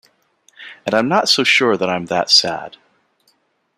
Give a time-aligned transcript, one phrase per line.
[0.83, 2.77] And I'm not so sure that I'm that sad.